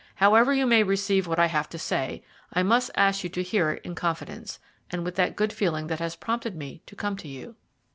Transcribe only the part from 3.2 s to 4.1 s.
you to hear it in